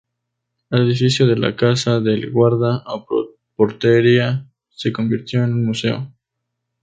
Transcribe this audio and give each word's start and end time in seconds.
El 0.71 0.87
edificio 0.89 1.27
de 1.27 1.37
la 1.37 1.55
casa 1.55 1.99
del 1.99 2.31
guarda 2.31 2.81
o 2.87 3.05
portería 3.55 4.47
se 4.71 4.91
convirtió 4.91 5.43
en 5.43 5.53
un 5.53 5.63
museo. 5.67 6.11